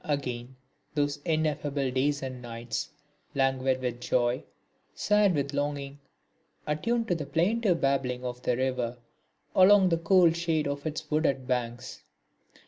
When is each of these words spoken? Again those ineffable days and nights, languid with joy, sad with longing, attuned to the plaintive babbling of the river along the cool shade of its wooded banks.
Again 0.03 0.55
those 0.95 1.19
ineffable 1.25 1.91
days 1.91 2.23
and 2.23 2.41
nights, 2.41 2.89
languid 3.35 3.81
with 3.81 4.01
joy, 4.01 4.43
sad 4.95 5.35
with 5.35 5.53
longing, 5.53 5.99
attuned 6.65 7.07
to 7.09 7.13
the 7.13 7.27
plaintive 7.27 7.81
babbling 7.81 8.25
of 8.25 8.41
the 8.41 8.57
river 8.57 8.97
along 9.55 9.89
the 9.89 9.97
cool 9.99 10.31
shade 10.33 10.67
of 10.67 10.87
its 10.87 11.11
wooded 11.11 11.45
banks. 11.45 12.01